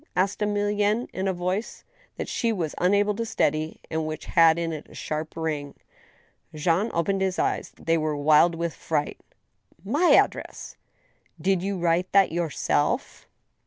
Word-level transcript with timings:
asked 0.15 0.39
Emilienne, 0.39 1.07
in 1.13 1.27
a 1.27 1.31
voice 1.31 1.83
that 2.17 2.27
she 2.27 2.51
was 2.51 2.73
unable 2.79 3.13
to 3.13 3.23
steady, 3.23 3.79
and 3.91 4.07
which 4.07 4.25
had 4.25 4.57
in 4.57 4.73
it 4.73 4.87
a 4.89 4.95
sharp 4.95 5.37
ring. 5.37 5.75
Jean 6.55 6.89
opened 6.91 7.21
his 7.21 7.37
eyes; 7.37 7.71
they 7.79 7.99
were 7.99 8.17
wild 8.17 8.55
with 8.55 8.73
fright. 8.73 9.19
"My 9.85 10.13
address!"" 10.15 10.75
Did 11.39 11.61
you 11.61 11.77
write 11.77 12.11
that 12.13 12.31
yourself? 12.31 13.27